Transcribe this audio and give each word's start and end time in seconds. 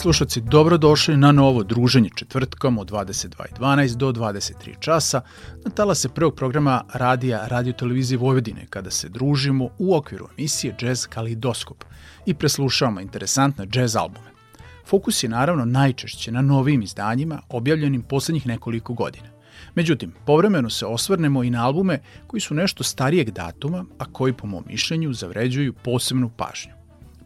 slušalci, 0.00 0.40
dobrodošli 0.40 1.16
na 1.16 1.32
novo 1.32 1.62
druženje 1.62 2.10
četvrtkom 2.16 2.78
od 2.78 2.90
22.12 2.90 3.96
do 3.96 4.12
23 4.12 4.80
časa 4.80 5.20
na 5.64 5.70
talase 5.70 6.08
prvog 6.08 6.34
programa 6.34 6.84
radija 6.94 7.46
Radio 7.46 7.72
Televizije 7.72 8.18
Vojvodine 8.18 8.66
kada 8.70 8.90
se 8.90 9.08
družimo 9.08 9.68
u 9.78 9.96
okviru 9.96 10.28
emisije 10.38 10.74
Jazz 10.82 11.06
Kalidoskop 11.06 11.84
i 12.26 12.34
preslušavamo 12.34 13.00
interesantne 13.00 13.66
jazz 13.74 13.96
albume. 13.96 14.30
Fokus 14.86 15.22
je 15.22 15.28
naravno 15.28 15.64
najčešće 15.64 16.32
na 16.32 16.42
novim 16.42 16.82
izdanjima 16.82 17.42
objavljenim 17.48 18.02
poslednjih 18.02 18.46
nekoliko 18.46 18.94
godina. 18.94 19.28
Međutim, 19.74 20.12
povremeno 20.26 20.70
se 20.70 20.86
osvrnemo 20.86 21.44
i 21.44 21.50
na 21.50 21.66
albume 21.66 21.98
koji 22.26 22.40
su 22.40 22.54
nešto 22.54 22.84
starijeg 22.84 23.30
datuma, 23.30 23.84
a 23.98 24.04
koji 24.12 24.32
po 24.32 24.46
mom 24.46 24.64
mišljenju 24.66 25.12
zavređuju 25.12 25.72
posebnu 25.72 26.30
pažnju. 26.36 26.79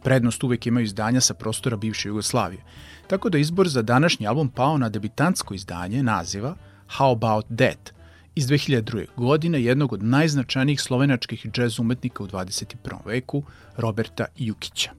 Prednost 0.05 0.43
uvek 0.43 0.67
imaju 0.67 0.83
izdanja 0.83 1.21
sa 1.21 1.33
prostora 1.33 1.77
bivše 1.77 2.07
Jugoslavije, 2.07 2.61
tako 3.07 3.29
da 3.29 3.37
izbor 3.37 3.67
za 3.67 3.81
današnji 3.81 4.27
album 4.27 4.49
pao 4.49 4.77
na 4.77 4.89
debitantsko 4.89 5.53
izdanje 5.53 6.03
naziva 6.03 6.55
How 6.97 7.11
About 7.11 7.45
That 7.45 7.93
iz 8.35 8.47
2002. 8.47 9.05
godine 9.17 9.63
jednog 9.63 9.93
od 9.93 10.03
najznačajnijih 10.03 10.81
slovenačkih 10.81 11.47
džez 11.51 11.79
umetnika 11.79 12.23
u 12.23 12.27
21. 12.27 12.75
veku, 13.05 13.43
Roberta 13.77 14.25
Jukića. 14.37 14.91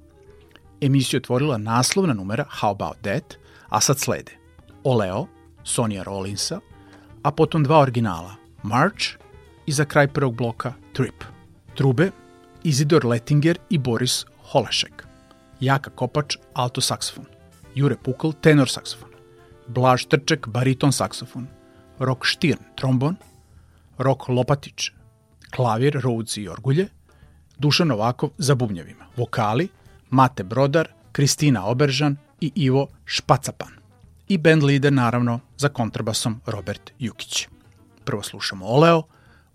Emisiju 0.80 1.18
otvorila 1.18 1.58
naslovna 1.58 2.14
numera 2.14 2.44
How 2.60 2.70
About 2.70 2.96
That, 3.00 3.34
a 3.68 3.80
sad 3.80 3.98
slede 3.98 4.32
Oleo, 4.84 5.26
Sonja 5.64 6.02
Rollinsa, 6.02 6.60
a 7.22 7.30
potom 7.30 7.64
dva 7.64 7.78
originala, 7.80 8.34
March 8.62 9.06
i 9.66 9.72
za 9.72 9.84
kraj 9.84 10.08
prvog 10.08 10.34
bloka 10.34 10.72
Trip. 10.92 11.24
Trube, 11.74 12.10
Izidor 12.64 13.06
Lettinger 13.06 13.58
i 13.70 13.78
Boris 13.78 14.24
Holešek. 14.52 15.06
Jaka 15.60 15.90
Kopač, 15.90 16.36
alto 16.54 16.80
saksofon. 16.80 17.26
Jure 17.74 17.96
Pukl, 17.96 18.32
tenor 18.40 18.70
saksofon. 18.70 19.10
Blaž 19.68 20.06
Trček, 20.06 20.48
bariton 20.48 20.92
saksofon. 20.92 21.48
Rok 21.98 22.24
Štirn, 22.24 22.62
trombon. 22.76 23.16
Rok 23.98 24.28
Lopatić, 24.28 24.90
klavir, 25.50 26.00
Rhodes 26.02 26.36
i 26.36 26.48
orgulje. 26.48 26.88
Dušan 27.58 27.88
Novakov 27.88 28.30
za 28.38 28.54
bubnjevima. 28.54 29.06
Vokali, 29.16 29.68
Mate 30.10 30.44
Brodar, 30.44 30.88
Kristina 31.12 31.64
Oberžan 31.66 32.16
i 32.40 32.52
Ivo 32.54 32.86
Špacapan. 33.04 33.72
I 34.28 34.38
band 34.38 34.62
lider 34.62 34.92
naravno 34.92 35.40
za 35.56 35.68
kontrabasom 35.68 36.40
Robert 36.46 36.92
Jukić. 36.98 37.48
Prvo 38.04 38.22
slušamo 38.22 38.66
Oleo 38.66 39.02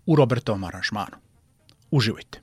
u 0.06 0.16
Robertovom 0.16 0.64
aranžmanu. 0.64 1.16
Uživajte. 1.90 2.40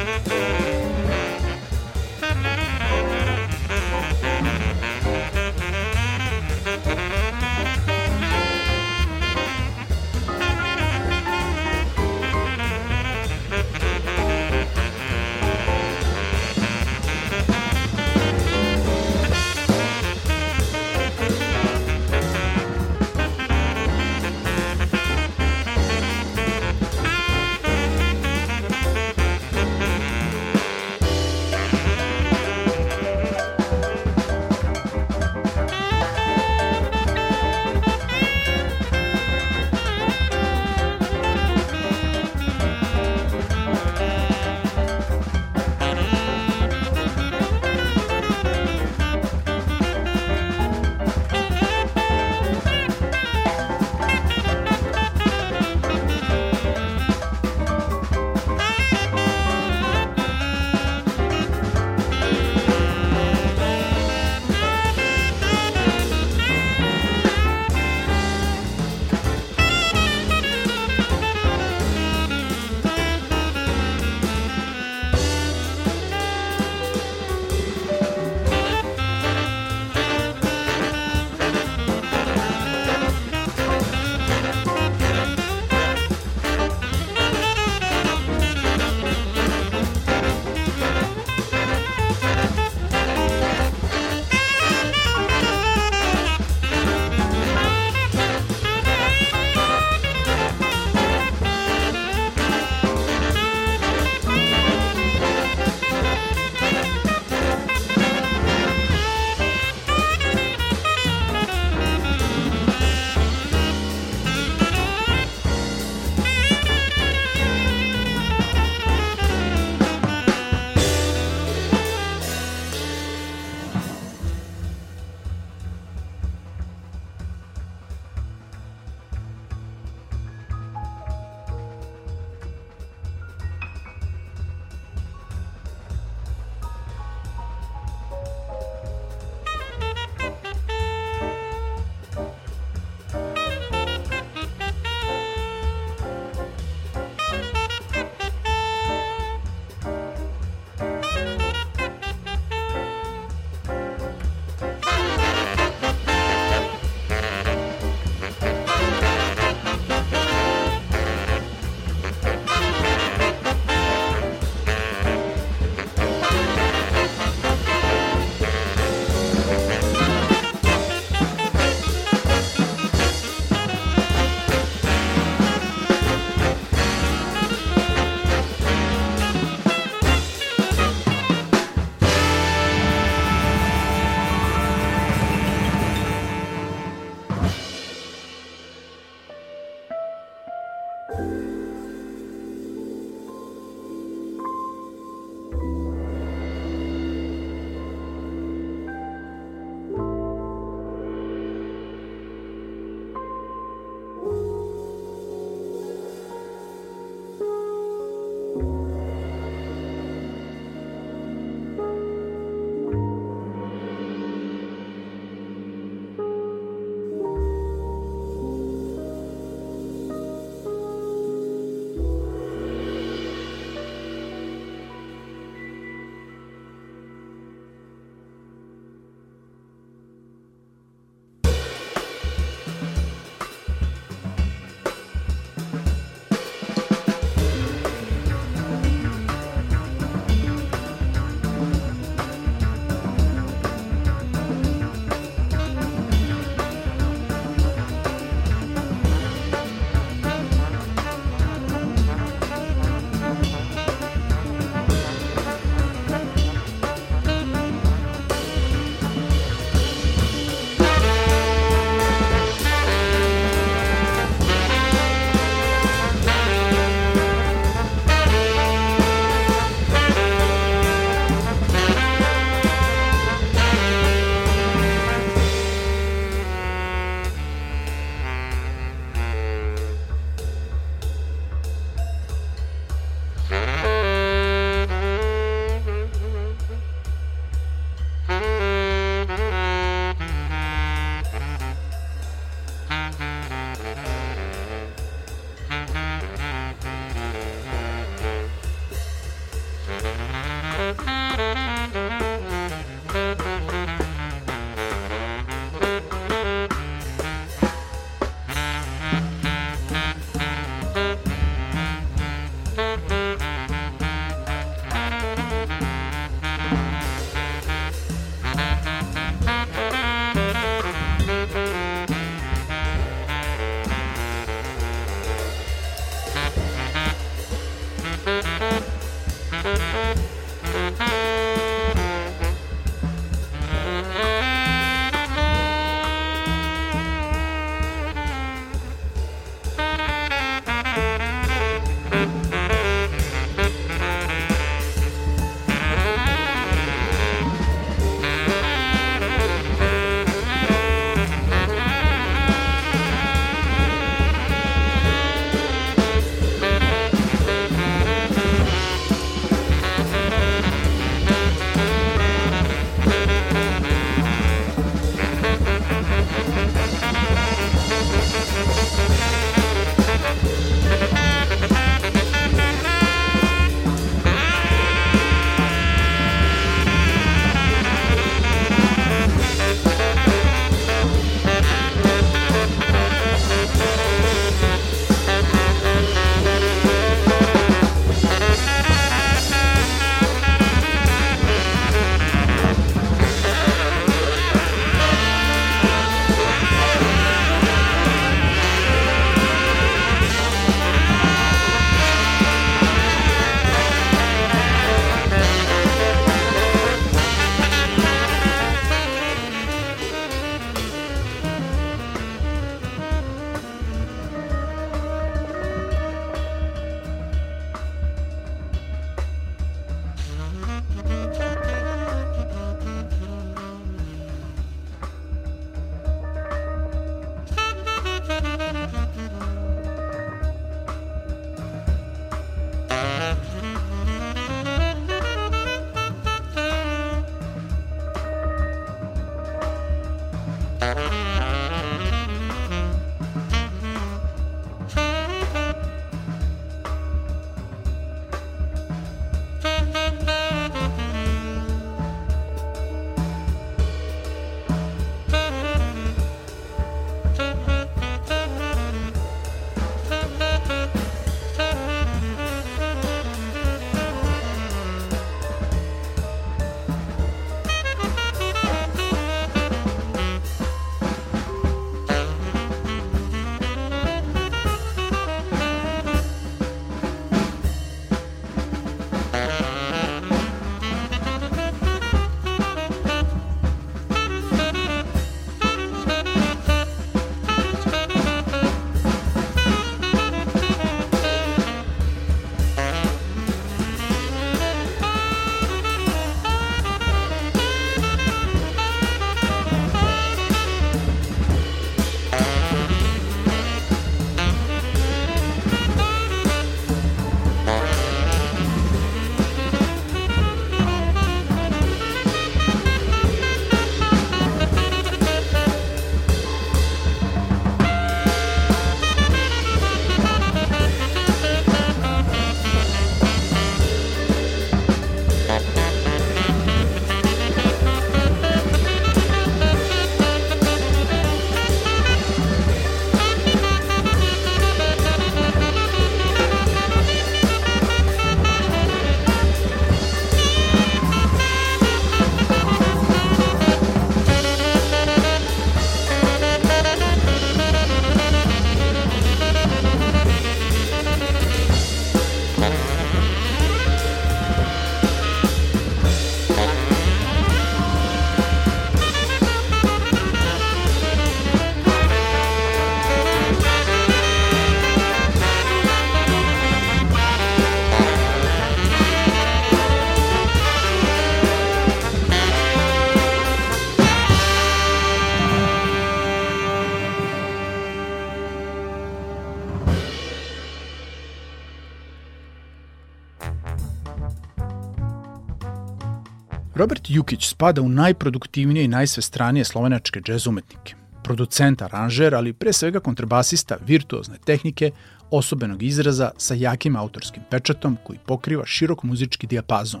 Jukić 587.12 587.48
spada 587.48 587.82
u 587.82 587.88
najproduktivnije 587.88 588.84
i 588.84 588.88
najsvestranije 588.88 589.64
slovenačke 589.64 590.20
džez 590.20 590.46
umetnike. 590.46 590.94
Producent, 591.22 591.82
aranžer, 591.82 592.34
ali 592.34 592.52
pre 592.52 592.72
svega 592.72 593.00
kontrabasista 593.00 593.76
virtuozne 593.86 594.38
tehnike, 594.44 594.90
osobenog 595.30 595.82
izraza 595.82 596.30
sa 596.36 596.54
jakim 596.54 596.96
autorskim 596.96 597.42
pečatom 597.50 597.96
koji 598.04 598.18
pokriva 598.26 598.66
širok 598.66 599.02
muzički 599.02 599.46
dijapazon, 599.46 600.00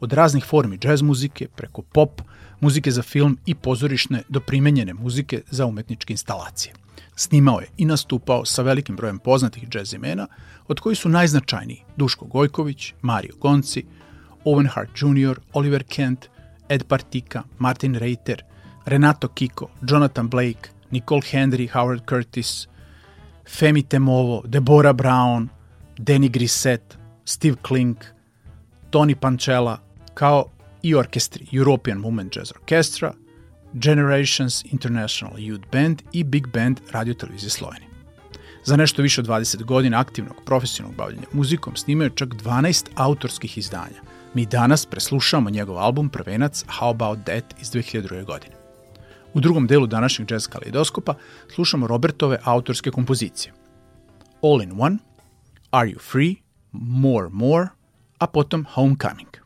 od 0.00 0.12
raznih 0.12 0.44
formi 0.44 0.78
džez 0.78 1.02
muzike 1.02 1.46
preko 1.56 1.82
pop, 1.82 2.22
muzike 2.60 2.90
za 2.90 3.02
film 3.02 3.38
i 3.46 3.54
pozorišne 3.54 4.22
do 4.28 4.40
primenjene 4.40 4.94
muzike 4.94 5.42
za 5.50 5.66
umetničke 5.66 6.12
instalacije. 6.12 6.74
Snimao 7.16 7.60
je 7.60 7.68
i 7.76 7.84
nastupao 7.84 8.44
sa 8.44 8.62
velikim 8.62 8.96
brojem 8.96 9.18
poznatih 9.18 9.68
džez 9.68 9.92
imena, 9.92 10.26
od 10.68 10.80
koji 10.80 10.96
su 10.96 11.08
najznačajniji 11.08 11.84
Duško 11.96 12.24
Gojković, 12.24 12.92
Mario 13.02 13.34
Gonci, 13.40 13.84
Owen 14.44 14.68
Hart 14.68 14.90
Jr., 15.02 15.40
Oliver 15.52 15.84
Kent, 15.84 16.28
Ed 16.68 16.84
Partika, 16.84 17.44
Martin 17.58 17.94
Reiter, 17.94 18.42
Renato 18.86 19.28
Kiko, 19.28 19.70
Jonathan 19.90 20.28
Blake, 20.28 20.70
Nicole 20.90 21.22
Henry, 21.32 21.68
Howard 21.68 22.02
Curtis, 22.08 22.68
Femi 23.44 23.82
Temovo, 23.82 24.42
Deborah 24.46 24.94
Brown, 24.94 25.48
Danny 25.98 26.28
Grissett, 26.28 26.98
Steve 27.24 27.56
Klink, 27.62 28.04
Tony 28.90 29.14
Pancella, 29.14 29.78
kao 30.14 30.44
i 30.82 30.94
orkestri 30.94 31.46
European 31.52 31.98
Movement 31.98 32.36
Jazz 32.36 32.52
Orchestra, 32.60 33.12
Generations 33.72 34.64
International 34.64 35.36
Youth 35.36 35.66
Band 35.72 36.02
i 36.12 36.24
Big 36.24 36.46
Band 36.46 36.80
Radio 36.92 37.14
Televizije 37.14 37.50
Slovenije. 37.50 37.88
Za 38.64 38.76
nešto 38.76 39.02
više 39.02 39.20
od 39.20 39.26
20 39.26 39.64
godina 39.64 40.00
aktivnog 40.00 40.36
profesionalnog 40.44 40.96
bavljanja 40.96 41.26
muzikom 41.32 41.76
snimao 41.76 42.04
je 42.04 42.10
čak 42.14 42.28
12 42.28 42.86
autorskih 42.94 43.58
izdanja, 43.58 44.00
Mi 44.34 44.46
danas 44.46 44.86
preslušamo 44.86 45.50
njegov 45.50 45.78
album 45.78 46.08
Prvenac 46.08 46.64
How 46.64 46.90
About 46.90 47.18
That 47.24 47.60
iz 47.60 47.70
2002. 47.70 48.24
godine. 48.24 48.54
U 49.34 49.40
drugom 49.40 49.66
delu 49.66 49.86
današnjeg 49.86 50.30
jazz 50.30 50.46
kaleidoskopa 50.46 51.14
slušamo 51.54 51.86
Robertove 51.86 52.38
autorske 52.44 52.90
kompozicije. 52.90 53.52
All 54.42 54.62
in 54.62 54.80
One, 54.80 54.96
Are 55.70 55.88
You 55.90 55.98
Free, 56.10 56.34
More 56.72 57.28
More, 57.32 57.68
a 58.18 58.26
potom 58.26 58.66
Homecoming. 58.70 59.37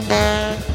Música 0.00 0.73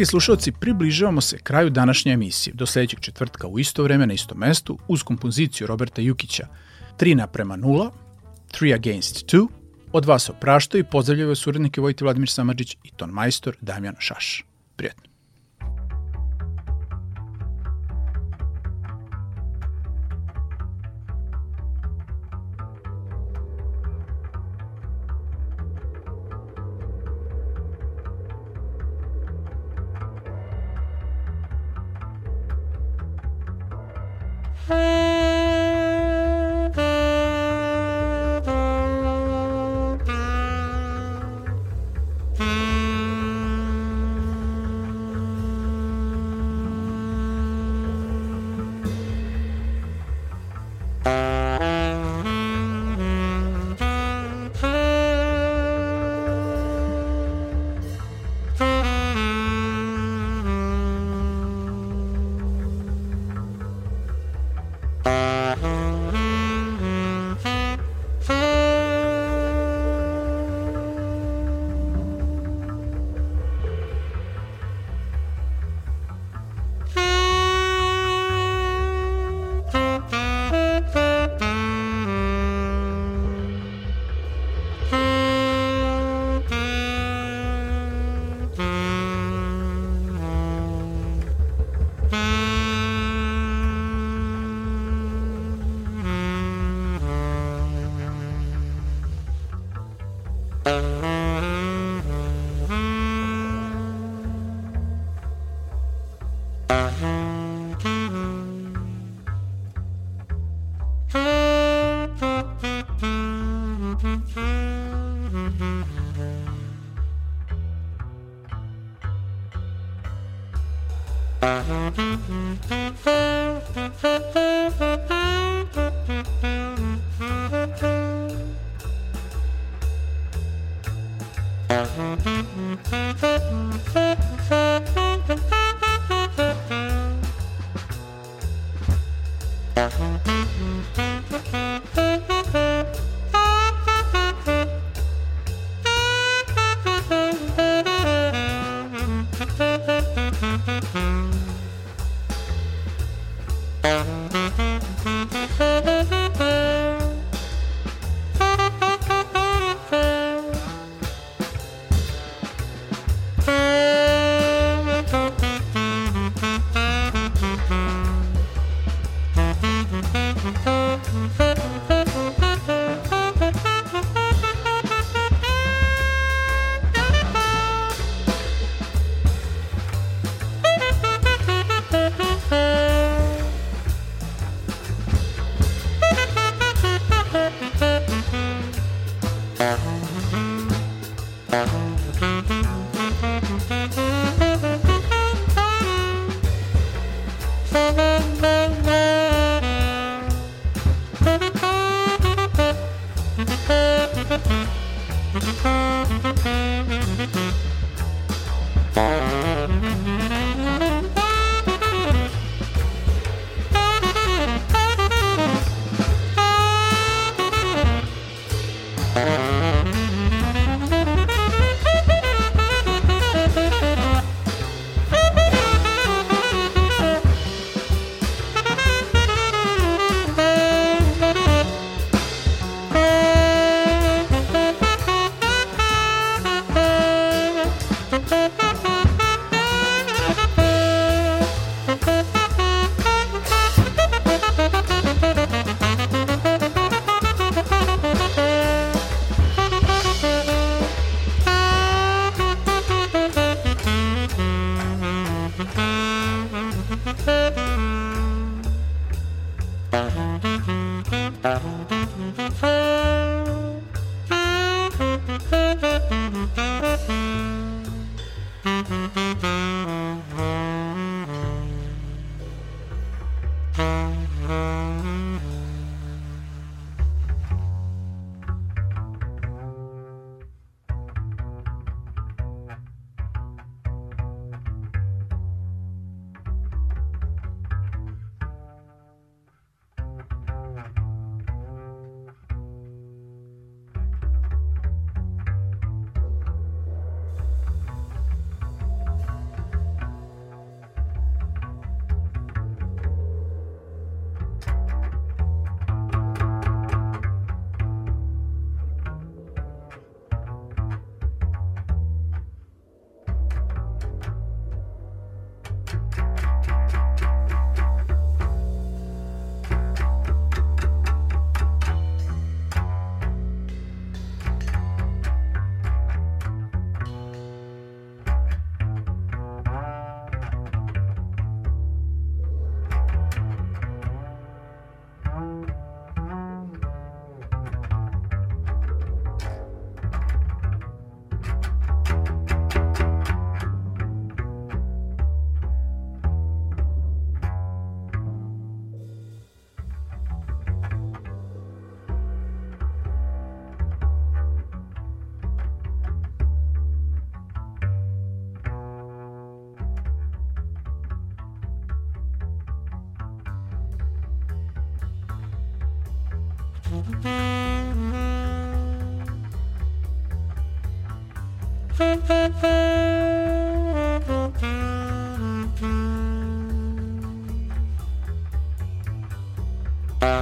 Dragi 0.00 0.10
slušalci, 0.10 0.52
približavamo 0.52 1.20
se 1.20 1.38
kraju 1.38 1.70
današnje 1.70 2.12
emisije. 2.12 2.54
Do 2.54 2.66
sledećeg 2.66 3.00
četvrtka 3.00 3.46
u 3.46 3.58
isto 3.58 3.82
vreme 3.82 4.06
na 4.06 4.14
istom 4.14 4.38
mestu 4.38 4.78
uz 4.88 5.02
kompoziciju 5.02 5.66
Roberta 5.66 6.02
Jukića 6.02 6.46
3 6.98 7.14
naprema 7.14 7.56
0, 7.56 7.90
3 8.52 8.74
against 8.74 9.26
2, 9.26 9.48
od 9.92 10.04
vas 10.04 10.30
opraštaju 10.30 10.80
i 10.80 10.90
pozdravljaju 10.90 11.28
vas 11.28 11.46
urednike 11.46 11.80
Vojti 11.80 12.04
Vladimir 12.04 12.30
Samadžić 12.30 12.76
i 12.84 12.90
ton 12.90 13.10
majstor 13.10 13.56
Damjan 13.60 13.94
Šaš. 13.98 14.44
Prijetno. 14.76 15.09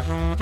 Bye. 0.06 0.37